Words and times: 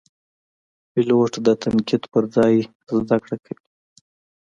پیلوټ 0.91 1.33
د 1.45 1.47
تنقید 1.63 2.03
پر 2.11 2.23
ځای 2.35 2.53
زده 2.97 3.17
کړه 3.23 3.37
کوي. 3.45 3.63